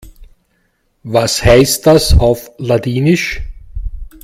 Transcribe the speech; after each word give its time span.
Was 1.03 1.45
heißt 1.45 1.85
das 1.85 2.19
auf 2.19 2.49
Ladinisch? 2.57 3.41